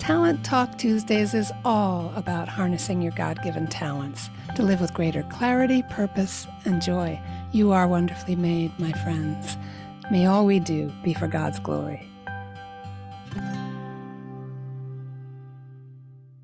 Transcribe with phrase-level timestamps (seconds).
[0.00, 5.22] Talent Talk Tuesdays is all about harnessing your God given talents to live with greater
[5.24, 7.20] clarity, purpose, and joy.
[7.52, 9.58] You are wonderfully made, my friends.
[10.10, 12.08] May all we do be for God's glory.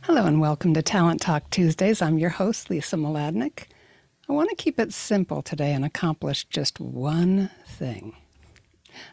[0.02, 2.02] Hello and welcome to Talent Talk Tuesdays.
[2.02, 3.64] I'm your host, Lisa Mladinich.
[4.28, 8.14] I want to keep it simple today and accomplish just one thing.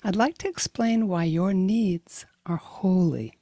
[0.03, 3.37] I'd like to explain why your needs are holy.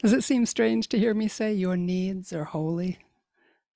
[0.00, 2.98] Does it seem strange to hear me say your needs are holy?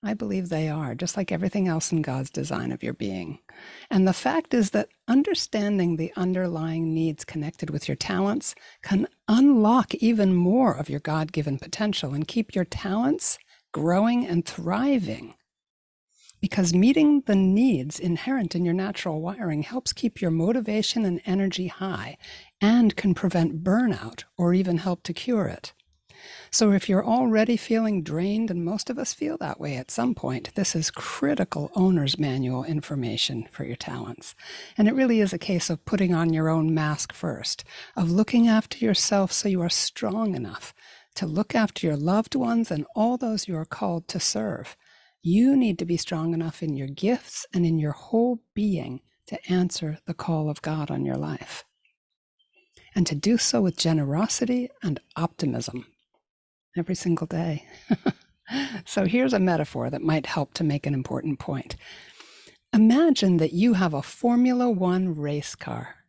[0.02, 3.40] I believe they are, just like everything else in God's design of your being.
[3.90, 9.94] And the fact is that understanding the underlying needs connected with your talents can unlock
[9.96, 13.38] even more of your God given potential and keep your talents
[13.72, 15.34] growing and thriving
[16.40, 21.68] because meeting the needs inherent in your natural wiring helps keep your motivation and energy
[21.68, 22.16] high
[22.60, 25.72] and can prevent burnout or even help to cure it.
[26.50, 30.14] So, if you're already feeling drained, and most of us feel that way at some
[30.14, 34.34] point, this is critical owner's manual information for your talents.
[34.76, 38.48] And it really is a case of putting on your own mask first, of looking
[38.48, 40.74] after yourself so you are strong enough
[41.16, 44.76] to look after your loved ones and all those you are called to serve.
[45.28, 49.50] You need to be strong enough in your gifts and in your whole being to
[49.50, 51.64] answer the call of God on your life.
[52.94, 55.86] And to do so with generosity and optimism
[56.78, 57.66] every single day.
[58.86, 61.74] so here's a metaphor that might help to make an important point.
[62.72, 66.05] Imagine that you have a Formula One race car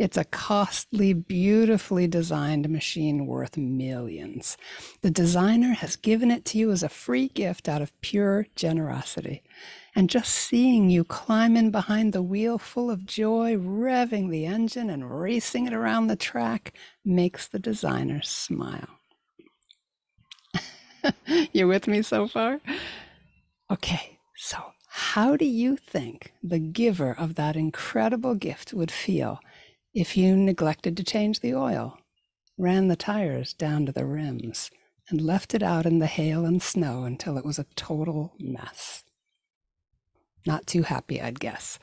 [0.00, 4.56] it's a costly, beautifully designed machine worth millions.
[5.02, 9.42] The designer has given it to you as a free gift out of pure generosity.
[9.94, 14.88] And just seeing you climb in behind the wheel full of joy, revving the engine
[14.88, 16.72] and racing it around the track
[17.04, 18.88] makes the designer smile.
[21.52, 22.62] you with me so far?
[23.70, 24.56] Okay, so
[24.88, 29.40] how do you think the giver of that incredible gift would feel
[29.92, 31.98] if you neglected to change the oil,
[32.56, 34.70] ran the tires down to the rims,
[35.08, 39.02] and left it out in the hail and snow until it was a total mess.
[40.46, 41.78] Not too happy, I'd guess.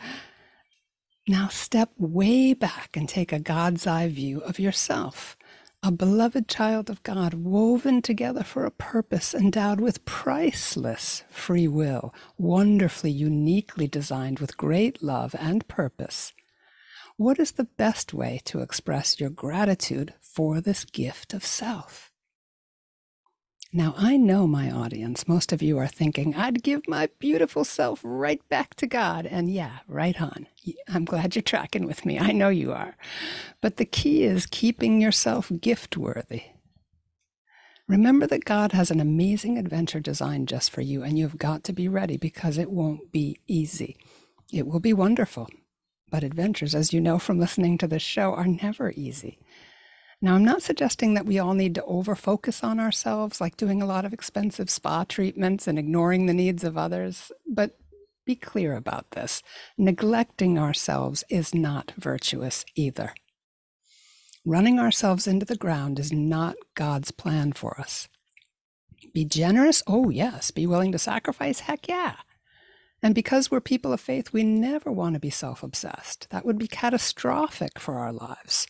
[1.27, 5.35] Now step way back and take a God's eye view of yourself,
[5.83, 12.13] a beloved child of God, woven together for a purpose, endowed with priceless free will,
[12.37, 16.31] wonderfully, uniquely designed with great love and purpose
[17.17, 22.11] what is the best way to express your gratitude for this gift of self?
[23.73, 25.27] Now, I know my audience.
[25.27, 29.25] Most of you are thinking, I'd give my beautiful self right back to God.
[29.25, 30.47] And yeah, right on.
[30.87, 32.17] I'm glad you're tracking with me.
[32.17, 32.95] I know you are.
[33.61, 36.43] But the key is keeping yourself gift worthy.
[37.87, 41.73] Remember that God has an amazing adventure designed just for you, and you've got to
[41.73, 43.97] be ready because it won't be easy.
[44.51, 45.49] It will be wonderful.
[46.09, 49.39] But adventures, as you know from listening to this show, are never easy.
[50.21, 53.81] Now, I'm not suggesting that we all need to over focus on ourselves, like doing
[53.81, 57.77] a lot of expensive spa treatments and ignoring the needs of others, but
[58.25, 59.43] be clear about this.
[59.77, 63.13] Neglecting ourselves is not virtuous either.
[64.43, 68.07] Running ourselves into the ground is not God's plan for us.
[69.13, 69.83] Be generous?
[69.87, 70.51] Oh, yes.
[70.51, 71.61] Be willing to sacrifice?
[71.61, 72.15] Heck yeah.
[73.01, 76.27] And because we're people of faith, we never want to be self obsessed.
[76.29, 78.67] That would be catastrophic for our lives.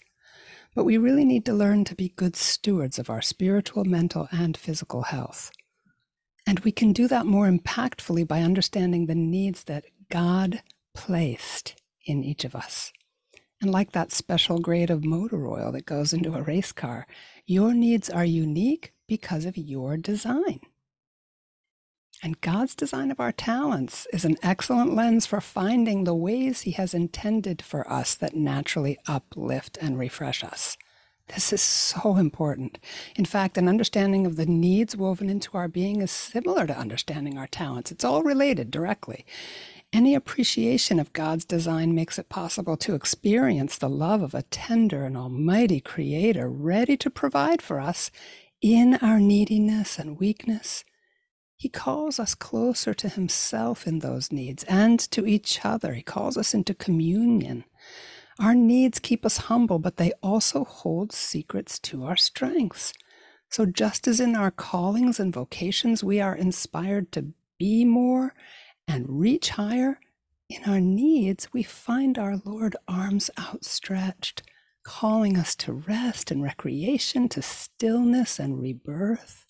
[0.76, 4.56] But we really need to learn to be good stewards of our spiritual, mental, and
[4.56, 5.52] physical health.
[6.46, 10.62] And we can do that more impactfully by understanding the needs that God
[10.94, 12.94] placed in each of us.
[13.62, 17.08] And like that special grade of motor oil that goes into a race car,
[17.46, 20.60] your needs are unique because of your design.
[22.24, 26.72] And God's design of our talents is an excellent lens for finding the ways He
[26.72, 30.78] has intended for us that naturally uplift and refresh us.
[31.28, 32.80] This is so important.
[33.16, 37.38] In fact, an understanding of the needs woven into our being is similar to understanding
[37.38, 37.92] our talents.
[37.92, 39.26] It's all related directly.
[39.94, 45.06] Any appreciation of God's design makes it possible to experience the love of a tender
[45.06, 48.10] and almighty Creator ready to provide for us
[48.62, 50.84] in our neediness and weakness
[51.58, 55.94] he calls us closer to Himself in those needs and to each other.
[55.94, 57.66] He calls us into communion.
[58.40, 62.94] Our needs keep us humble, but they also hold secrets to our strengths.
[63.50, 68.34] So, just as in our callings and vocations, we are inspired to be more
[68.88, 70.00] and reach higher,
[70.50, 74.44] in our needs, we find our Lord arms outstretched,
[74.84, 79.46] calling us to rest and recreation, to stillness and rebirth,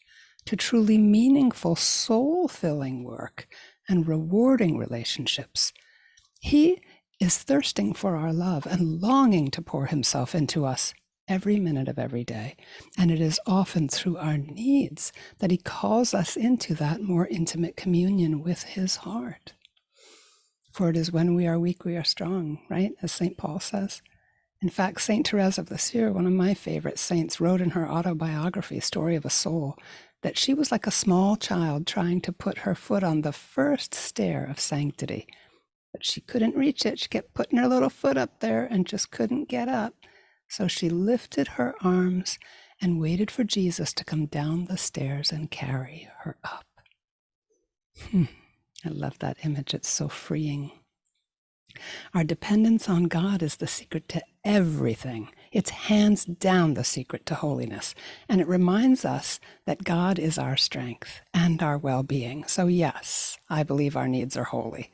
[0.47, 3.47] to truly meaningful, soul filling work
[3.87, 5.73] and rewarding relationships.
[6.39, 6.81] He
[7.19, 10.93] is thirsting for our love and longing to pour himself into us
[11.27, 12.55] every minute of every day.
[12.97, 17.75] And it is often through our needs that he calls us into that more intimate
[17.75, 19.53] communion with his heart.
[20.71, 22.91] For it is when we are weak, we are strong, right?
[23.01, 23.37] As St.
[23.37, 24.01] Paul says.
[24.61, 25.27] In fact, St.
[25.27, 29.29] Therese of Lisieux, one of my favorite saints, wrote in her autobiography, Story of a
[29.29, 29.77] Soul,
[30.23, 33.93] that she was like a small child trying to put her foot on the first
[33.93, 35.27] stair of sanctity.
[35.91, 36.99] But she couldn't reach it.
[36.99, 39.93] She kept putting her little foot up there and just couldn't get up.
[40.49, 42.39] So she lifted her arms
[42.81, 46.65] and waited for Jesus to come down the stairs and carry her up.
[48.11, 48.25] Hmm.
[48.85, 49.73] I love that image.
[49.73, 50.71] It's so freeing.
[52.13, 55.29] Our dependence on God is the secret to everything.
[55.51, 57.95] It's hands down the secret to holiness.
[58.29, 62.45] And it reminds us that God is our strength and our well being.
[62.45, 64.91] So, yes, I believe our needs are holy,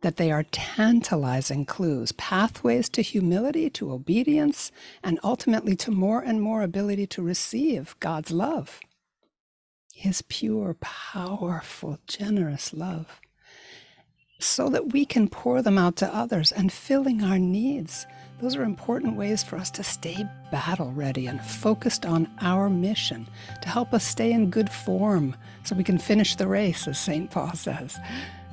[0.00, 4.72] that they are tantalizing clues, pathways to humility, to obedience,
[5.02, 8.80] and ultimately to more and more ability to receive God's love.
[9.94, 13.20] His pure, powerful, generous love
[14.44, 18.06] so that we can pour them out to others and filling our needs.
[18.40, 23.28] Those are important ways for us to stay battle ready and focused on our mission
[23.62, 27.30] to help us stay in good form so we can finish the race, as St.
[27.30, 27.98] Paul says,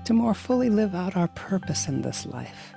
[0.05, 2.73] to more fully live out our purpose in this life.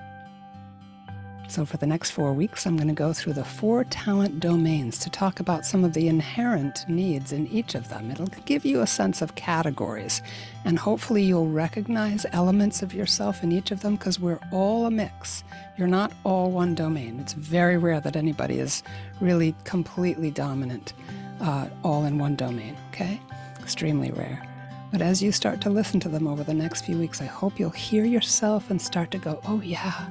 [1.52, 4.99] So, for the next four weeks, I'm going to go through the four talent domains
[5.00, 8.10] to talk about some of the inherent needs in each of them.
[8.10, 10.22] It'll give you a sense of categories,
[10.64, 14.90] and hopefully, you'll recognize elements of yourself in each of them because we're all a
[14.90, 15.44] mix.
[15.76, 17.20] You're not all one domain.
[17.20, 18.82] It's very rare that anybody is
[19.20, 20.94] really completely dominant,
[21.43, 23.20] uh, all in one domain, okay?
[23.60, 24.43] Extremely rare.
[24.90, 27.60] But as you start to listen to them over the next few weeks, I hope
[27.60, 30.08] you'll hear yourself and start to go, oh, yeah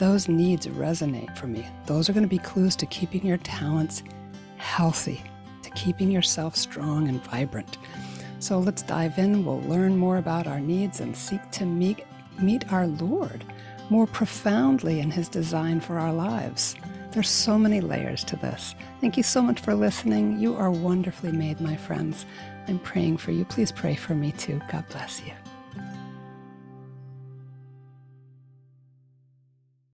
[0.00, 1.68] those needs resonate for me.
[1.84, 4.02] Those are going to be clues to keeping your talents
[4.56, 5.22] healthy,
[5.62, 7.76] to keeping yourself strong and vibrant.
[8.38, 9.44] So let's dive in.
[9.44, 12.06] We'll learn more about our needs and seek to meet,
[12.40, 13.44] meet our Lord
[13.90, 16.76] more profoundly in His design for our lives.
[17.12, 18.74] There's so many layers to this.
[19.02, 20.38] Thank you so much for listening.
[20.38, 22.24] You are wonderfully made, my friends.
[22.68, 23.44] I'm praying for you.
[23.44, 24.62] Please pray for me too.
[24.72, 25.32] God bless you.